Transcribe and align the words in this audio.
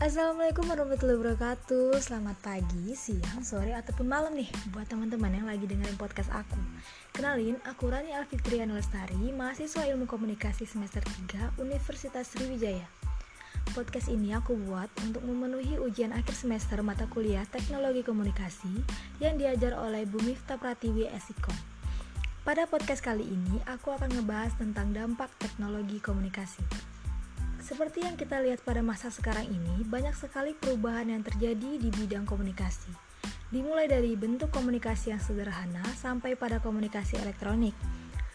Assalamualaikum 0.00 0.64
warahmatullahi 0.64 1.20
wabarakatuh. 1.20 2.00
Selamat 2.00 2.40
pagi, 2.40 2.96
siang, 2.96 3.44
sore, 3.44 3.76
ataupun 3.76 4.08
malam 4.08 4.32
nih 4.32 4.48
Buat 4.72 4.88
teman-teman 4.88 5.28
yang 5.28 5.44
lagi 5.44 5.68
dengerin 5.68 6.00
podcast 6.00 6.32
aku. 6.32 6.56
Kenalin, 7.12 7.60
aku 7.68 7.92
Rani 7.92 8.16
Alfitriana 8.16 8.80
Lestari 8.80 9.28
Mahasiswa 9.28 9.84
ilmu 9.92 10.08
komunikasi 10.08 10.64
semester 10.64 11.04
3 11.04 11.60
Universitas 11.60 12.32
Sriwijaya. 12.32 12.88
Podcast 13.76 14.08
ini 14.08 14.32
aku 14.32 14.56
buat 14.56 14.88
untuk 15.04 15.20
memenuhi 15.20 15.76
ujian 15.76 16.16
akhir 16.16 16.32
semester 16.32 16.80
mata 16.80 17.04
kuliah 17.04 17.44
Teknologi 17.44 18.00
Komunikasi 18.00 18.80
Yang 19.20 19.34
diajar 19.36 19.76
oleh 19.76 20.08
Bu 20.08 20.16
Miftah 20.24 20.56
Pratiwi 20.56 21.12
Esikom 21.12 21.52
Pada 22.40 22.64
podcast 22.64 23.04
kali 23.04 23.28
ini, 23.28 23.60
aku 23.68 23.92
akan 23.92 24.16
ngebahas 24.16 24.56
tentang 24.56 24.96
dampak 24.96 25.28
teknologi 25.36 26.00
komunikasi 26.00 26.89
seperti 27.70 28.02
yang 28.02 28.18
kita 28.18 28.42
lihat 28.42 28.66
pada 28.66 28.82
masa 28.82 29.14
sekarang 29.14 29.46
ini, 29.46 29.86
banyak 29.86 30.10
sekali 30.18 30.58
perubahan 30.58 31.06
yang 31.06 31.22
terjadi 31.22 31.78
di 31.78 31.86
bidang 31.94 32.26
komunikasi. 32.26 32.90
Dimulai 33.46 33.86
dari 33.86 34.18
bentuk 34.18 34.50
komunikasi 34.50 35.14
yang 35.14 35.22
sederhana 35.22 35.86
sampai 35.94 36.34
pada 36.34 36.58
komunikasi 36.58 37.22
elektronik. 37.22 37.78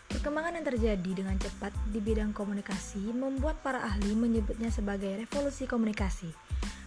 Perkembangan 0.08 0.56
yang 0.56 0.64
terjadi 0.72 1.12
dengan 1.12 1.36
cepat 1.36 1.76
di 1.92 2.00
bidang 2.00 2.32
komunikasi 2.32 3.12
membuat 3.12 3.60
para 3.60 3.84
ahli 3.84 4.16
menyebutnya 4.16 4.72
sebagai 4.72 5.12
revolusi 5.20 5.68
komunikasi. 5.68 6.32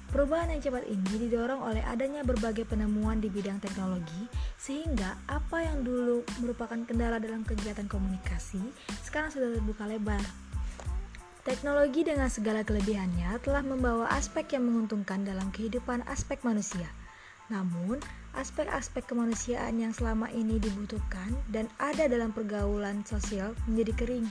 Perubahan 0.08 0.48
yang 0.48 0.64
cepat 0.64 0.88
ini 0.88 1.28
didorong 1.28 1.60
oleh 1.60 1.84
adanya 1.84 2.24
berbagai 2.24 2.64
penemuan 2.64 3.20
di 3.20 3.28
bidang 3.28 3.60
teknologi, 3.60 4.24
sehingga 4.56 5.20
apa 5.28 5.68
yang 5.68 5.84
dulu 5.84 6.24
merupakan 6.40 6.80
kendala 6.88 7.20
dalam 7.20 7.44
kegiatan 7.44 7.84
komunikasi 7.84 8.64
sekarang 9.04 9.28
sudah 9.28 9.52
terbuka 9.52 9.84
lebar. 9.84 10.47
Teknologi 11.48 12.04
dengan 12.04 12.28
segala 12.28 12.60
kelebihannya 12.60 13.40
telah 13.40 13.64
membawa 13.64 14.04
aspek 14.12 14.52
yang 14.52 14.68
menguntungkan 14.68 15.24
dalam 15.24 15.48
kehidupan 15.48 16.04
aspek 16.04 16.36
manusia. 16.44 16.84
Namun, 17.48 18.04
aspek-aspek 18.36 19.08
kemanusiaan 19.08 19.80
yang 19.80 19.96
selama 19.96 20.28
ini 20.28 20.60
dibutuhkan 20.60 21.32
dan 21.48 21.64
ada 21.80 22.04
dalam 22.04 22.36
pergaulan 22.36 23.00
sosial 23.08 23.56
menjadi 23.64 23.96
kering. 23.96 24.28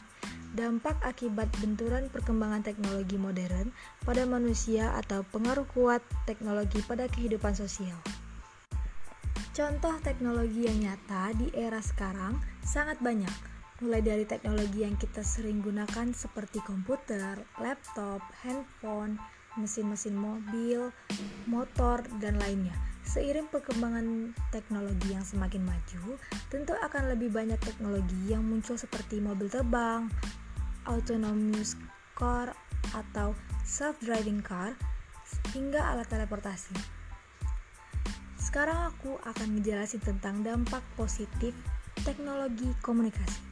Dampak 0.54 1.02
akibat 1.02 1.50
benturan 1.58 2.06
perkembangan 2.14 2.62
teknologi 2.62 3.18
modern 3.18 3.74
pada 4.06 4.22
manusia 4.30 4.94
atau 5.02 5.26
pengaruh 5.34 5.66
kuat 5.74 6.06
teknologi 6.30 6.86
pada 6.86 7.10
kehidupan 7.10 7.58
sosial. 7.58 7.98
Contoh 9.58 9.98
teknologi 10.06 10.70
yang 10.70 10.86
nyata 10.86 11.34
di 11.34 11.50
era 11.58 11.82
sekarang 11.82 12.38
sangat 12.62 13.02
banyak 13.02 13.57
mulai 13.78 14.02
dari 14.02 14.26
teknologi 14.26 14.82
yang 14.82 14.98
kita 14.98 15.22
sering 15.22 15.62
gunakan 15.62 16.10
seperti 16.10 16.58
komputer, 16.66 17.38
laptop, 17.62 18.26
handphone, 18.42 19.22
mesin-mesin 19.54 20.18
mobil, 20.18 20.90
motor, 21.46 22.02
dan 22.18 22.42
lainnya. 22.42 22.74
Seiring 23.06 23.48
perkembangan 23.48 24.34
teknologi 24.52 25.14
yang 25.14 25.24
semakin 25.24 25.64
maju, 25.64 26.18
tentu 26.50 26.74
akan 26.76 27.14
lebih 27.14 27.30
banyak 27.30 27.58
teknologi 27.62 28.18
yang 28.28 28.44
muncul 28.44 28.76
seperti 28.76 29.22
mobil 29.22 29.48
terbang, 29.48 30.10
autonomous 30.90 31.78
car, 32.18 32.52
atau 32.98 33.38
self-driving 33.64 34.42
car, 34.42 34.74
hingga 35.54 35.80
alat 35.80 36.10
teleportasi. 36.10 36.74
Sekarang 38.42 38.92
aku 38.92 39.22
akan 39.22 39.60
menjelaskan 39.60 40.02
tentang 40.02 40.42
dampak 40.42 40.82
positif 40.98 41.54
teknologi 42.04 42.72
komunikasi. 42.80 43.47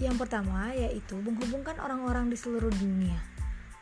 Yang 0.00 0.16
pertama 0.26 0.72
yaitu 0.72 1.20
menghubungkan 1.20 1.76
orang-orang 1.76 2.32
di 2.32 2.36
seluruh 2.40 2.72
dunia. 2.72 3.20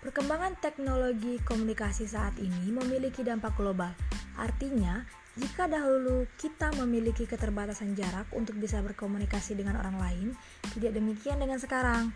Perkembangan 0.02 0.58
teknologi 0.58 1.38
komunikasi 1.46 2.10
saat 2.10 2.34
ini 2.42 2.74
memiliki 2.74 3.22
dampak 3.22 3.54
global. 3.54 3.94
Artinya, 4.38 5.02
jika 5.38 5.70
dahulu 5.70 6.26
kita 6.34 6.74
memiliki 6.74 7.26
keterbatasan 7.26 7.94
jarak 7.94 8.26
untuk 8.34 8.58
bisa 8.58 8.82
berkomunikasi 8.82 9.54
dengan 9.54 9.78
orang 9.78 9.98
lain, 9.98 10.28
tidak 10.74 10.98
demikian 10.98 11.38
dengan 11.38 11.62
sekarang. 11.62 12.10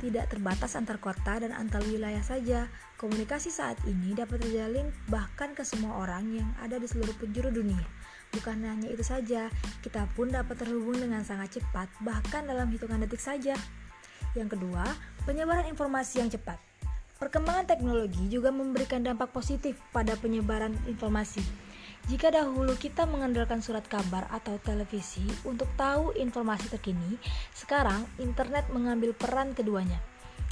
Tidak 0.00 0.28
terbatas 0.28 0.76
antar 0.76 0.96
kota 1.00 1.40
dan 1.40 1.52
antar 1.52 1.84
wilayah 1.84 2.20
saja, 2.24 2.68
komunikasi 2.96 3.52
saat 3.52 3.76
ini 3.84 4.16
dapat 4.16 4.40
terjalin 4.44 4.88
bahkan 5.08 5.52
ke 5.52 5.64
semua 5.64 6.00
orang 6.00 6.28
yang 6.32 6.48
ada 6.60 6.80
di 6.80 6.88
seluruh 6.88 7.12
penjuru 7.20 7.52
dunia. 7.52 7.84
Bukan 8.34 8.66
hanya 8.66 8.90
itu 8.90 9.06
saja, 9.06 9.46
kita 9.86 10.10
pun 10.18 10.34
dapat 10.34 10.58
terhubung 10.58 10.98
dengan 10.98 11.22
sangat 11.22 11.62
cepat, 11.62 11.86
bahkan 12.02 12.42
dalam 12.42 12.66
hitungan 12.74 12.98
detik 13.06 13.22
saja. 13.22 13.54
Yang 14.34 14.58
kedua, 14.58 14.82
penyebaran 15.22 15.70
informasi 15.70 16.18
yang 16.18 16.30
cepat. 16.34 16.58
Perkembangan 17.14 17.70
teknologi 17.70 18.26
juga 18.26 18.50
memberikan 18.50 19.06
dampak 19.06 19.30
positif 19.30 19.78
pada 19.94 20.18
penyebaran 20.18 20.74
informasi. 20.90 21.40
Jika 22.10 22.28
dahulu 22.34 22.74
kita 22.76 23.08
mengandalkan 23.08 23.64
surat 23.64 23.86
kabar 23.86 24.28
atau 24.28 24.60
televisi 24.60 25.24
untuk 25.46 25.70
tahu 25.78 26.12
informasi 26.18 26.68
terkini, 26.68 27.16
sekarang 27.54 28.04
internet 28.20 28.66
mengambil 28.74 29.16
peran 29.16 29.56
keduanya. 29.56 29.96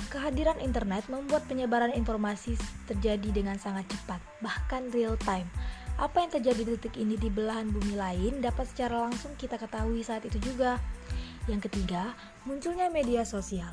Kehadiran 0.09 0.57
internet 0.65 1.05
membuat 1.13 1.45
penyebaran 1.51 1.93
informasi 1.93 2.57
terjadi 2.89 3.29
dengan 3.35 3.61
sangat 3.61 3.85
cepat, 3.93 4.23
bahkan 4.41 4.89
real 4.95 5.19
time 5.21 5.51
apa 6.01 6.25
yang 6.25 6.31
terjadi 6.33 6.63
di 6.65 6.71
detik 6.77 6.95
ini 6.97 7.15
di 7.21 7.29
belahan 7.29 7.69
bumi 7.69 7.95
lain 7.97 8.41
dapat 8.41 8.69
secara 8.69 9.09
langsung 9.09 9.37
kita 9.37 9.61
ketahui 9.61 10.01
saat 10.01 10.25
itu 10.25 10.41
juga. 10.41 10.81
Yang 11.51 11.69
ketiga, 11.69 12.15
munculnya 12.47 12.87
media 12.89 13.27
sosial. 13.27 13.71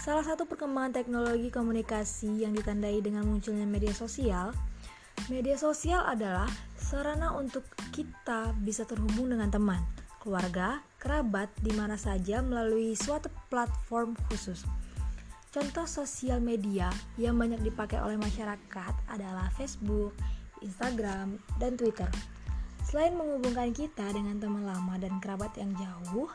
Salah 0.00 0.24
satu 0.26 0.48
perkembangan 0.48 0.96
teknologi 0.96 1.48
komunikasi 1.52 2.42
yang 2.42 2.52
ditandai 2.56 2.98
dengan 3.04 3.28
munculnya 3.28 3.64
media 3.64 3.94
sosial, 3.94 4.50
media 5.30 5.54
sosial 5.54 6.02
adalah 6.02 6.50
sarana 6.74 7.32
untuk 7.38 7.64
kita 7.94 8.52
bisa 8.60 8.82
terhubung 8.84 9.30
dengan 9.30 9.48
teman, 9.48 9.80
keluarga, 10.20 10.82
kerabat 10.98 11.52
di 11.60 11.72
mana 11.72 11.94
saja 11.94 12.42
melalui 12.42 12.96
suatu 12.98 13.30
platform 13.48 14.18
khusus. 14.28 14.66
Contoh 15.54 15.86
sosial 15.86 16.42
media 16.42 16.90
yang 17.14 17.38
banyak 17.38 17.62
dipakai 17.62 18.02
oleh 18.02 18.18
masyarakat 18.18 18.94
adalah 19.06 19.46
Facebook, 19.54 20.10
Instagram, 20.64 21.36
dan 21.60 21.76
Twitter. 21.76 22.08
Selain 22.84 23.12
menghubungkan 23.16 23.72
kita 23.72 24.06
dengan 24.12 24.40
teman 24.40 24.64
lama 24.64 24.94
dan 24.96 25.18
kerabat 25.18 25.52
yang 25.60 25.72
jauh, 25.76 26.28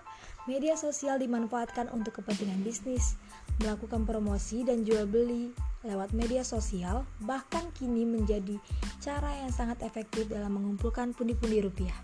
media 0.49 0.73
sosial 0.75 1.21
dimanfaatkan 1.21 1.89
untuk 1.93 2.21
kepentingan 2.21 2.61
bisnis, 2.65 3.15
melakukan 3.61 4.03
promosi 4.03 4.65
dan 4.65 4.85
jual 4.85 5.05
beli 5.09 5.53
lewat 5.87 6.11
media 6.11 6.43
sosial, 6.43 7.07
bahkan 7.23 7.63
kini 7.77 8.03
menjadi 8.03 8.59
cara 8.99 9.39
yang 9.39 9.51
sangat 9.55 9.79
efektif 9.85 10.27
dalam 10.27 10.57
mengumpulkan 10.57 11.15
pundi-pundi 11.15 11.63
rupiah. 11.63 11.95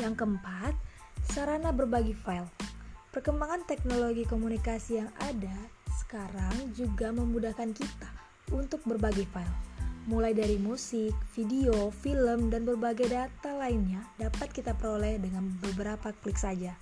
Yang 0.00 0.24
keempat, 0.24 0.72
sarana 1.28 1.68
berbagi 1.68 2.16
file. 2.16 2.48
Perkembangan 3.12 3.68
teknologi 3.68 4.24
komunikasi 4.24 5.04
yang 5.04 5.10
ada 5.22 5.54
sekarang 6.02 6.72
juga 6.74 7.12
memudahkan 7.14 7.70
kita 7.76 8.10
untuk 8.50 8.82
berbagi 8.88 9.28
file 9.28 9.73
mulai 10.04 10.36
dari 10.36 10.60
musik, 10.60 11.16
video, 11.32 11.88
film, 11.88 12.52
dan 12.52 12.68
berbagai 12.68 13.08
data 13.08 13.56
lainnya 13.56 14.04
dapat 14.20 14.52
kita 14.52 14.76
peroleh 14.76 15.16
dengan 15.16 15.48
beberapa 15.64 16.12
klik 16.20 16.36
saja. 16.36 16.76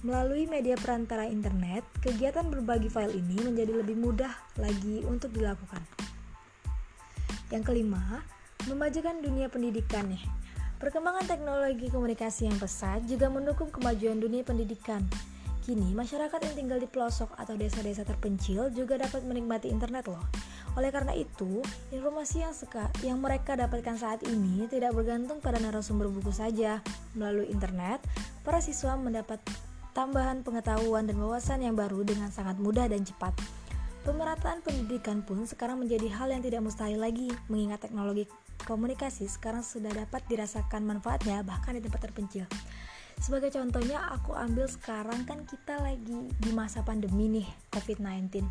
Melalui 0.00 0.48
media 0.48 0.76
perantara 0.76 1.28
internet, 1.28 1.84
kegiatan 2.00 2.48
berbagi 2.48 2.88
file 2.88 3.16
ini 3.16 3.36
menjadi 3.42 3.80
lebih 3.80 3.96
mudah 3.96 4.32
lagi 4.56 5.04
untuk 5.04 5.32
dilakukan. 5.36 5.82
Yang 7.52 7.64
kelima, 7.68 8.24
memajukan 8.70 9.20
dunia 9.20 9.52
pendidikan. 9.52 10.08
Perkembangan 10.76 11.24
teknologi 11.24 11.88
komunikasi 11.88 12.48
yang 12.48 12.56
pesat 12.60 13.04
juga 13.08 13.32
mendukung 13.32 13.72
kemajuan 13.72 14.20
dunia 14.20 14.44
pendidikan. 14.44 15.04
Kini, 15.66 15.98
masyarakat 15.98 16.38
yang 16.46 16.54
tinggal 16.54 16.78
di 16.78 16.86
pelosok 16.86 17.34
atau 17.34 17.58
desa-desa 17.58 18.06
terpencil 18.06 18.70
juga 18.70 19.02
dapat 19.02 19.26
menikmati 19.26 19.66
internet 19.66 20.06
loh. 20.06 20.22
Oleh 20.78 20.94
karena 20.94 21.10
itu, 21.10 21.58
informasi 21.90 22.46
yang 22.46 22.54
seka, 22.54 22.86
yang 23.02 23.18
mereka 23.18 23.58
dapatkan 23.58 23.98
saat 23.98 24.22
ini 24.30 24.70
tidak 24.70 24.94
bergantung 24.94 25.42
pada 25.42 25.58
narasumber 25.58 26.06
buku 26.06 26.30
saja. 26.30 26.78
Melalui 27.18 27.50
internet, 27.50 27.98
para 28.46 28.62
siswa 28.62 28.94
mendapat 28.94 29.42
tambahan 29.90 30.46
pengetahuan 30.46 31.02
dan 31.10 31.18
wawasan 31.18 31.66
yang 31.66 31.74
baru 31.74 32.06
dengan 32.06 32.30
sangat 32.30 32.62
mudah 32.62 32.86
dan 32.86 33.02
cepat. 33.02 33.34
Pemerataan 34.06 34.62
pendidikan 34.62 35.26
pun 35.26 35.50
sekarang 35.50 35.82
menjadi 35.82 36.06
hal 36.14 36.30
yang 36.30 36.46
tidak 36.46 36.62
mustahil 36.62 37.02
lagi, 37.02 37.26
mengingat 37.50 37.82
teknologi 37.82 38.30
komunikasi 38.62 39.26
sekarang 39.26 39.66
sudah 39.66 39.90
dapat 39.90 40.22
dirasakan 40.30 40.86
manfaatnya 40.86 41.42
bahkan 41.42 41.74
di 41.74 41.82
tempat 41.82 42.06
terpencil. 42.06 42.46
Sebagai 43.16 43.50
contohnya, 43.50 44.12
aku 44.12 44.36
ambil 44.36 44.68
sekarang 44.68 45.24
kan 45.24 45.42
kita 45.48 45.80
lagi 45.80 46.30
di 46.30 46.50
masa 46.52 46.84
pandemi 46.84 47.26
nih, 47.40 47.48
COVID-19 47.72 48.44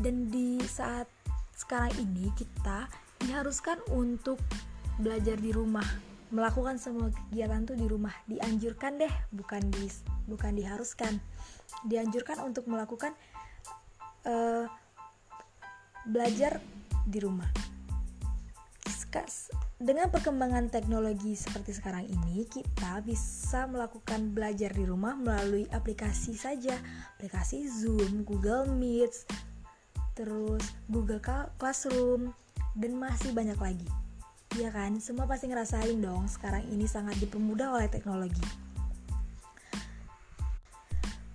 dan 0.00 0.32
di 0.32 0.56
saat 0.64 1.04
sekarang 1.52 1.92
ini 2.00 2.32
kita 2.32 2.88
diharuskan 3.20 3.78
untuk 3.92 4.40
belajar 4.96 5.36
di 5.36 5.52
rumah 5.52 5.84
melakukan 6.32 6.80
semua 6.80 7.12
kegiatan 7.12 7.68
tuh 7.68 7.76
di 7.76 7.84
rumah. 7.84 8.12
Dianjurkan 8.24 8.96
deh 8.96 9.12
bukan 9.36 9.68
di 9.68 9.84
bukan 10.24 10.56
diharuskan. 10.56 11.20
Dianjurkan 11.84 12.40
untuk 12.40 12.64
melakukan 12.72 13.12
uh, 14.24 14.64
belajar 16.08 16.58
di 17.04 17.20
rumah 17.20 17.52
dengan 19.76 20.08
perkembangan 20.08 20.72
teknologi 20.72 21.36
seperti 21.36 21.76
sekarang 21.76 22.08
ini 22.08 22.48
kita 22.48 23.04
bisa 23.04 23.68
melakukan 23.68 24.32
belajar 24.32 24.72
di 24.72 24.88
rumah 24.88 25.12
melalui 25.12 25.68
aplikasi 25.68 26.32
saja. 26.32 26.72
Aplikasi 27.20 27.68
Zoom, 27.68 28.24
Google 28.24 28.72
Meet, 28.72 29.12
terus 30.16 30.64
Google 30.88 31.20
Classroom 31.60 32.32
dan 32.72 32.96
masih 32.96 33.36
banyak 33.36 33.60
lagi. 33.60 33.88
Iya 34.56 34.72
kan, 34.72 34.96
semua 34.96 35.28
pasti 35.28 35.48
ngerasain 35.52 36.00
dong 36.00 36.24
sekarang 36.32 36.64
ini 36.72 36.88
sangat 36.88 37.20
dipermudah 37.20 37.76
oleh 37.76 37.92
teknologi. 37.92 38.44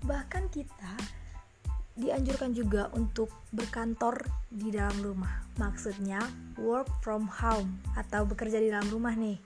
Bahkan 0.02 0.50
kita 0.50 0.94
dianjurkan 1.98 2.54
juga 2.54 2.94
untuk 2.94 3.34
berkantor 3.50 4.22
di 4.54 4.70
dalam 4.70 4.96
rumah. 5.02 5.42
Maksudnya 5.58 6.22
work 6.62 6.88
from 7.02 7.26
home 7.26 7.82
atau 7.98 8.24
bekerja 8.24 8.62
di 8.62 8.70
dalam 8.70 8.88
rumah 8.94 9.18
nih. 9.18 9.42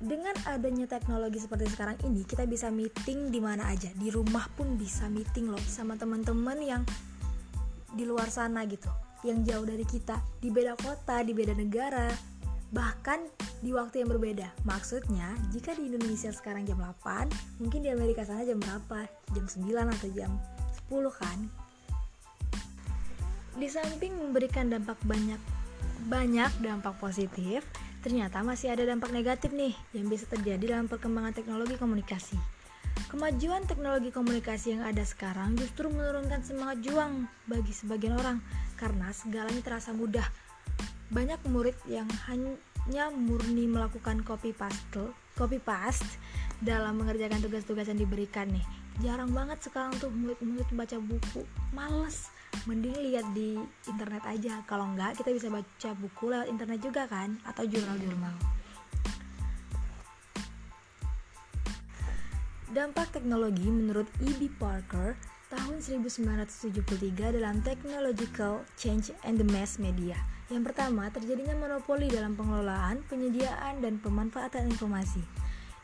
Dengan 0.00 0.32
adanya 0.48 0.88
teknologi 0.88 1.38
seperti 1.38 1.70
sekarang 1.70 1.96
ini, 2.08 2.24
kita 2.24 2.48
bisa 2.48 2.72
meeting 2.72 3.30
di 3.30 3.38
mana 3.38 3.68
aja. 3.70 3.92
Di 3.94 4.08
rumah 4.08 4.48
pun 4.56 4.74
bisa 4.74 5.06
meeting 5.12 5.52
loh 5.52 5.60
sama 5.62 5.94
teman-teman 5.94 6.58
yang 6.58 6.82
di 7.92 8.08
luar 8.08 8.26
sana 8.32 8.64
gitu 8.66 8.88
yang 9.20 9.44
jauh 9.44 9.68
dari 9.68 9.84
kita, 9.84 10.16
di 10.40 10.48
beda 10.48 10.72
kota, 10.80 11.20
di 11.20 11.36
beda 11.36 11.52
negara, 11.52 12.08
bahkan 12.72 13.20
di 13.60 13.76
waktu 13.76 14.00
yang 14.00 14.08
berbeda. 14.08 14.48
Maksudnya, 14.64 15.36
jika 15.52 15.76
di 15.76 15.92
Indonesia 15.92 16.32
sekarang 16.32 16.64
jam 16.64 16.80
8, 16.80 17.28
mungkin 17.60 17.84
di 17.84 17.92
Amerika 17.92 18.24
sana 18.24 18.46
jam 18.48 18.56
berapa? 18.56 19.04
Jam 19.36 19.44
9 19.44 19.92
atau 19.92 20.08
jam 20.16 20.32
10 20.56 20.59
kan? 20.90 21.38
Di 23.54 23.68
samping 23.70 24.18
memberikan 24.18 24.66
dampak 24.66 24.98
banyak 25.06 25.38
banyak 26.08 26.50
dampak 26.64 26.96
positif, 26.96 27.62
ternyata 28.00 28.40
masih 28.40 28.72
ada 28.72 28.88
dampak 28.88 29.12
negatif 29.12 29.52
nih 29.52 29.76
yang 29.92 30.08
bisa 30.08 30.24
terjadi 30.26 30.76
dalam 30.76 30.88
perkembangan 30.88 31.36
teknologi 31.36 31.76
komunikasi. 31.76 32.34
Kemajuan 33.10 33.66
teknologi 33.66 34.10
komunikasi 34.14 34.78
yang 34.78 34.82
ada 34.86 35.02
sekarang 35.02 35.58
justru 35.58 35.90
menurunkan 35.90 36.42
semangat 36.46 36.78
juang 36.82 37.26
bagi 37.46 37.74
sebagian 37.74 38.16
orang 38.18 38.38
karena 38.78 39.10
segalanya 39.10 39.62
terasa 39.62 39.90
mudah. 39.94 40.24
Banyak 41.10 41.42
murid 41.50 41.74
yang 41.90 42.06
hanya 42.30 42.54
murni 43.14 43.70
melakukan 43.70 44.26
copy 44.26 44.50
paste, 44.50 45.14
copy 45.38 45.62
paste 45.62 46.18
dalam 46.58 46.98
mengerjakan 46.98 47.38
tugas-tugas 47.38 47.86
yang 47.86 48.02
diberikan 48.02 48.50
nih. 48.50 48.66
Jarang 49.00 49.32
banget 49.32 49.62
sekarang 49.64 49.94
tuh 49.96 50.12
murid-murid 50.12 50.68
baca 50.74 50.98
buku, 50.98 51.46
males. 51.72 52.28
Mending 52.66 52.98
lihat 52.98 53.24
di 53.32 53.56
internet 53.86 54.26
aja. 54.26 54.60
Kalau 54.66 54.90
enggak, 54.90 55.16
kita 55.16 55.30
bisa 55.30 55.48
baca 55.48 55.90
buku 55.96 56.24
lewat 56.28 56.50
internet 56.50 56.78
juga 56.82 57.06
kan, 57.06 57.38
atau 57.46 57.64
jurnal-jurnal. 57.64 58.34
Dampak 62.70 63.10
teknologi 63.14 63.66
menurut 63.66 64.06
E.B. 64.22 64.50
Parker 64.58 65.18
tahun 65.50 65.82
1973 65.82 67.34
dalam 67.34 67.58
Technological 67.66 68.62
Change 68.78 69.10
and 69.26 69.42
the 69.42 69.46
Mass 69.50 69.82
Media. 69.82 70.39
Yang 70.50 70.74
pertama, 70.74 71.06
terjadinya 71.14 71.54
monopoli 71.54 72.10
dalam 72.10 72.34
pengelolaan, 72.34 73.06
penyediaan, 73.06 73.78
dan 73.78 74.02
pemanfaatan 74.02 74.66
informasi. 74.66 75.22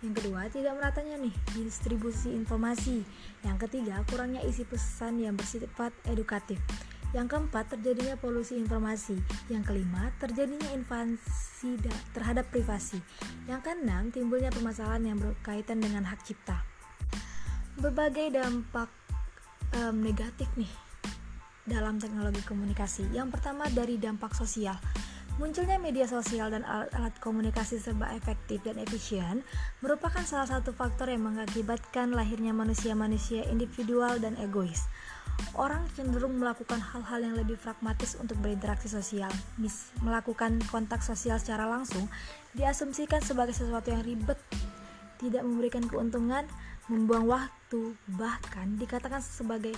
Yang 0.02 0.20
kedua, 0.20 0.50
tidak 0.50 0.74
meratanya 0.74 1.22
nih 1.22 1.34
distribusi 1.54 2.34
informasi. 2.34 3.06
Yang 3.46 3.70
ketiga, 3.70 4.02
kurangnya 4.10 4.42
isi 4.42 4.66
pesan 4.66 5.22
yang 5.22 5.38
bersifat 5.38 5.94
edukatif. 6.10 6.58
Yang 7.14 7.38
keempat, 7.38 7.78
terjadinya 7.78 8.18
polusi 8.18 8.58
informasi. 8.58 9.14
Yang 9.46 9.70
kelima, 9.70 10.10
terjadinya 10.18 10.74
invasi 10.74 11.78
terhadap 12.10 12.50
privasi. 12.50 12.98
Yang 13.46 13.70
keenam, 13.70 14.10
timbulnya 14.10 14.50
permasalahan 14.50 15.14
yang 15.14 15.18
berkaitan 15.22 15.78
dengan 15.78 16.10
hak 16.10 16.26
cipta. 16.26 16.66
Berbagai 17.78 18.34
dampak 18.34 18.90
um, 19.78 20.02
negatif 20.02 20.50
nih 20.58 20.85
dalam 21.66 21.98
teknologi 21.98 22.40
komunikasi. 22.46 23.10
Yang 23.12 23.38
pertama 23.38 23.66
dari 23.70 23.98
dampak 23.98 24.32
sosial. 24.32 24.78
Munculnya 25.36 25.76
media 25.76 26.08
sosial 26.08 26.48
dan 26.48 26.64
alat-alat 26.64 27.12
komunikasi 27.20 27.76
serba 27.76 28.08
efektif 28.16 28.64
dan 28.64 28.80
efisien 28.80 29.44
merupakan 29.84 30.24
salah 30.24 30.48
satu 30.48 30.72
faktor 30.72 31.12
yang 31.12 31.28
mengakibatkan 31.28 32.16
lahirnya 32.16 32.56
manusia-manusia 32.56 33.44
individual 33.52 34.16
dan 34.16 34.32
egois. 34.40 34.88
Orang 35.52 35.84
cenderung 35.92 36.40
melakukan 36.40 36.80
hal-hal 36.80 37.20
yang 37.20 37.36
lebih 37.36 37.60
pragmatis 37.60 38.16
untuk 38.16 38.40
berinteraksi 38.40 38.88
sosial. 38.88 39.28
Mis 39.60 39.92
melakukan 40.00 40.56
kontak 40.72 41.04
sosial 41.04 41.36
secara 41.36 41.68
langsung 41.68 42.08
diasumsikan 42.56 43.20
sebagai 43.20 43.52
sesuatu 43.52 43.92
yang 43.92 44.00
ribet, 44.00 44.40
tidak 45.20 45.44
memberikan 45.44 45.84
keuntungan, 45.84 46.48
membuang 46.88 47.28
waktu, 47.28 47.92
bahkan 48.16 48.80
dikatakan 48.80 49.20
sebagai 49.20 49.76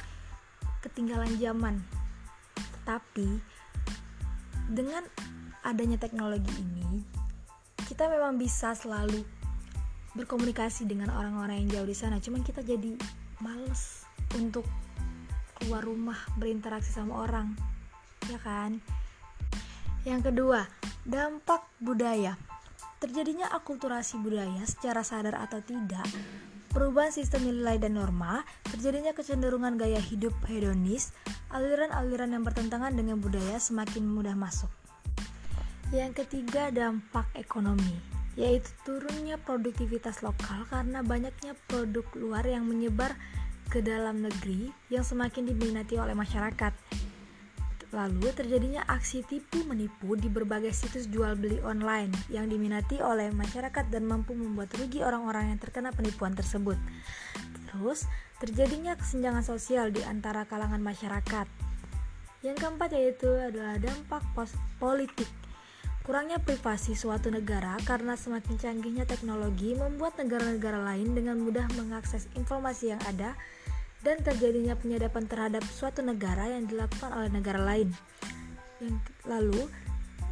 ketinggalan 0.84 1.30
zaman. 1.38 1.82
Tetapi 2.56 3.28
dengan 4.72 5.04
adanya 5.64 5.96
teknologi 5.96 6.52
ini, 6.60 7.04
kita 7.88 8.08
memang 8.08 8.36
bisa 8.36 8.76
selalu 8.76 9.24
berkomunikasi 10.16 10.88
dengan 10.88 11.12
orang-orang 11.14 11.64
yang 11.64 11.80
jauh 11.80 11.88
di 11.88 11.96
sana. 11.96 12.20
Cuman 12.20 12.44
kita 12.44 12.64
jadi 12.64 12.96
males 13.40 14.04
untuk 14.36 14.66
keluar 15.58 15.82
rumah 15.84 16.18
berinteraksi 16.38 16.94
sama 16.94 17.22
orang, 17.26 17.54
ya 18.30 18.38
kan? 18.40 18.78
Yang 20.06 20.32
kedua, 20.32 20.64
dampak 21.04 21.66
budaya. 21.82 22.38
Terjadinya 22.98 23.46
akulturasi 23.54 24.18
budaya 24.18 24.62
secara 24.66 25.06
sadar 25.06 25.38
atau 25.38 25.62
tidak 25.62 26.02
perubahan 26.78 27.10
sistem 27.10 27.42
nilai 27.42 27.74
dan 27.82 27.98
norma, 27.98 28.46
terjadinya 28.70 29.10
kecenderungan 29.10 29.74
gaya 29.74 29.98
hidup 29.98 30.30
hedonis, 30.46 31.10
aliran-aliran 31.50 32.30
yang 32.30 32.46
bertentangan 32.46 32.94
dengan 32.94 33.18
budaya 33.18 33.58
semakin 33.58 34.06
mudah 34.06 34.38
masuk. 34.38 34.70
Yang 35.90 36.22
ketiga, 36.22 36.70
dampak 36.70 37.26
ekonomi, 37.34 37.98
yaitu 38.38 38.70
turunnya 38.86 39.42
produktivitas 39.42 40.22
lokal 40.22 40.70
karena 40.70 41.02
banyaknya 41.02 41.58
produk 41.66 42.06
luar 42.14 42.46
yang 42.46 42.62
menyebar 42.62 43.18
ke 43.74 43.82
dalam 43.82 44.22
negeri 44.22 44.70
yang 44.86 45.02
semakin 45.02 45.50
diminati 45.50 45.98
oleh 45.98 46.14
masyarakat. 46.14 46.70
Lalu 47.88 48.28
terjadinya 48.36 48.84
aksi 48.84 49.24
tipu 49.24 49.64
menipu 49.64 50.12
di 50.12 50.28
berbagai 50.28 50.76
situs 50.76 51.08
jual 51.08 51.32
beli 51.40 51.56
online 51.64 52.12
yang 52.28 52.44
diminati 52.44 53.00
oleh 53.00 53.32
masyarakat 53.32 53.88
dan 53.88 54.04
mampu 54.04 54.36
membuat 54.36 54.68
rugi 54.76 55.00
orang-orang 55.00 55.56
yang 55.56 55.58
terkena 55.58 55.88
penipuan 55.96 56.36
tersebut. 56.36 56.76
Terus 57.72 58.04
terjadinya 58.44 58.92
kesenjangan 58.92 59.40
sosial 59.40 59.88
di 59.88 60.04
antara 60.04 60.44
kalangan 60.44 60.84
masyarakat. 60.84 61.48
Yang 62.44 62.56
keempat 62.60 62.90
yaitu 62.92 63.28
adalah 63.40 63.80
dampak 63.80 64.20
politik. 64.76 65.26
Kurangnya 66.04 66.40
privasi 66.40 66.96
suatu 66.96 67.28
negara 67.28 67.76
karena 67.84 68.16
semakin 68.16 68.56
canggihnya 68.56 69.04
teknologi 69.04 69.76
membuat 69.76 70.16
negara-negara 70.16 70.80
lain 70.80 71.12
dengan 71.12 71.36
mudah 71.36 71.68
mengakses 71.76 72.28
informasi 72.32 72.96
yang 72.96 73.02
ada 73.04 73.36
dan 74.02 74.22
terjadinya 74.22 74.78
penyadapan 74.78 75.26
terhadap 75.26 75.64
suatu 75.66 76.00
negara 76.04 76.54
yang 76.54 76.70
dilakukan 76.70 77.10
oleh 77.10 77.30
negara 77.32 77.60
lain. 77.60 77.90
Yang 78.78 78.96
lalu, 79.26 79.62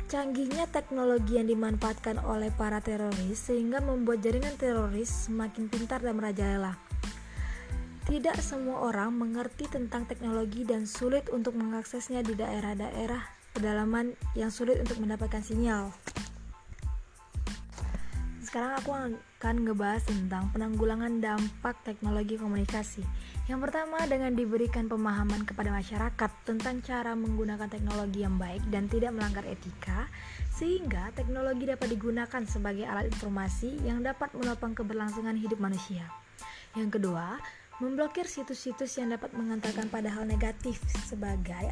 canggihnya 0.06 0.70
teknologi 0.70 1.35
yang 1.35 1.50
dimanfaatkan 1.50 2.23
oleh 2.23 2.54
para 2.54 2.78
teroris 2.78 3.42
sehingga 3.42 3.82
membuat 3.82 4.23
jaringan 4.23 4.54
teroris 4.54 5.26
semakin 5.26 5.66
pintar 5.66 5.99
dan 5.99 6.14
merajalela. 6.14 6.78
Tidak 8.06 8.38
semua 8.38 8.87
orang 8.87 9.11
mengerti 9.18 9.66
tentang 9.66 10.06
teknologi 10.06 10.62
dan 10.62 10.87
sulit 10.87 11.26
untuk 11.35 11.58
mengaksesnya 11.58 12.23
di 12.23 12.38
daerah-daerah 12.38 13.18
pedalaman 13.50 14.14
yang 14.38 14.54
sulit 14.54 14.78
untuk 14.78 15.02
mendapatkan 15.02 15.42
sinyal. 15.42 15.90
Sekarang 18.46 18.78
aku 18.78 18.94
akan 19.46 19.62
ngebahas 19.62 20.02
tentang 20.02 20.50
penanggulangan 20.50 21.22
dampak 21.22 21.78
teknologi 21.86 22.34
komunikasi. 22.34 23.06
Yang 23.46 23.70
pertama 23.70 24.02
dengan 24.10 24.34
diberikan 24.34 24.90
pemahaman 24.90 25.46
kepada 25.46 25.70
masyarakat 25.70 26.30
tentang 26.42 26.82
cara 26.82 27.14
menggunakan 27.14 27.70
teknologi 27.70 28.26
yang 28.26 28.42
baik 28.42 28.58
dan 28.74 28.90
tidak 28.90 29.14
melanggar 29.14 29.46
etika 29.46 30.10
sehingga 30.50 31.14
teknologi 31.14 31.70
dapat 31.70 31.94
digunakan 31.94 32.42
sebagai 32.42 32.90
alat 32.90 33.06
informasi 33.06 33.78
yang 33.86 34.02
dapat 34.02 34.34
menopang 34.34 34.74
keberlangsungan 34.74 35.38
hidup 35.38 35.62
manusia. 35.62 36.10
Yang 36.74 36.98
kedua, 36.98 37.38
memblokir 37.78 38.26
situs-situs 38.26 38.98
yang 38.98 39.14
dapat 39.14 39.30
mengantarkan 39.30 39.86
pada 39.94 40.10
hal 40.10 40.26
negatif 40.26 40.82
sebagai 41.06 41.70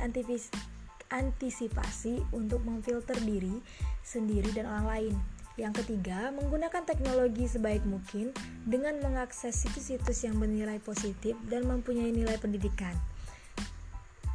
antisipasi 1.10 2.22
untuk 2.30 2.62
memfilter 2.62 3.18
diri 3.18 3.58
sendiri 4.06 4.54
dan 4.54 4.70
orang 4.70 4.86
lain. 4.86 5.14
Yang 5.54 5.86
ketiga, 5.86 6.34
menggunakan 6.34 6.82
teknologi 6.82 7.46
sebaik 7.46 7.86
mungkin 7.86 8.34
dengan 8.66 8.98
mengakses 8.98 9.54
situs-situs 9.54 10.26
yang 10.26 10.34
bernilai 10.42 10.82
positif 10.82 11.38
dan 11.46 11.70
mempunyai 11.70 12.10
nilai 12.10 12.34
pendidikan. 12.42 12.98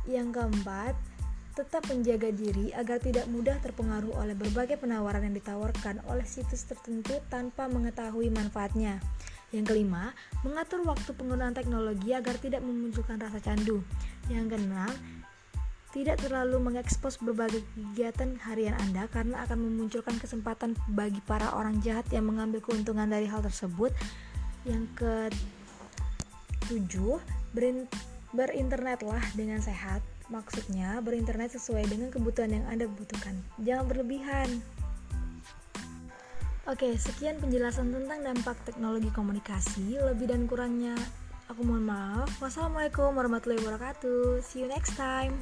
Yang 0.08 0.40
keempat, 0.40 0.96
tetap 1.60 1.84
menjaga 1.92 2.32
diri 2.32 2.72
agar 2.72 3.04
tidak 3.04 3.28
mudah 3.28 3.60
terpengaruh 3.60 4.16
oleh 4.16 4.32
berbagai 4.32 4.80
penawaran 4.80 5.28
yang 5.28 5.36
ditawarkan 5.36 6.00
oleh 6.08 6.24
situs 6.24 6.64
tertentu 6.64 7.20
tanpa 7.28 7.68
mengetahui 7.68 8.32
manfaatnya. 8.32 9.04
Yang 9.52 9.76
kelima, 9.76 10.16
mengatur 10.48 10.88
waktu 10.88 11.12
penggunaan 11.12 11.52
teknologi 11.52 12.16
agar 12.16 12.40
tidak 12.40 12.64
memunculkan 12.64 13.20
rasa 13.20 13.44
candu. 13.44 13.84
Yang 14.32 14.56
keenam, 14.56 14.94
tidak 15.90 16.22
terlalu 16.22 16.62
mengekspos 16.62 17.18
berbagai 17.18 17.66
kegiatan 17.74 18.38
harian 18.46 18.78
Anda 18.78 19.10
karena 19.10 19.42
akan 19.50 19.58
memunculkan 19.58 20.22
kesempatan 20.22 20.78
bagi 20.94 21.18
para 21.26 21.50
orang 21.58 21.82
jahat 21.82 22.06
yang 22.14 22.30
mengambil 22.30 22.62
keuntungan 22.62 23.10
dari 23.10 23.26
hal 23.26 23.42
tersebut. 23.42 23.90
Yang 24.70 24.86
ketujuh, 26.62 27.18
berinternetlah 28.38 29.24
dengan 29.34 29.58
sehat. 29.66 30.06
Maksudnya, 30.30 31.02
berinternet 31.02 31.58
sesuai 31.58 31.90
dengan 31.90 32.14
kebutuhan 32.14 32.54
yang 32.54 32.66
Anda 32.70 32.86
butuhkan. 32.86 33.42
Jangan 33.66 33.90
berlebihan. 33.90 34.62
Oke, 36.70 36.94
sekian 37.02 37.42
penjelasan 37.42 37.90
tentang 37.90 38.22
dampak 38.22 38.62
teknologi 38.62 39.10
komunikasi. 39.10 39.98
Lebih 39.98 40.30
dan 40.30 40.46
kurangnya, 40.46 40.94
aku 41.50 41.66
mohon 41.66 41.90
maaf. 41.90 42.30
Wassalamualaikum 42.38 43.10
warahmatullahi 43.18 43.58
wabarakatuh. 43.66 44.46
See 44.46 44.62
you 44.62 44.70
next 44.70 44.94
time. 44.94 45.34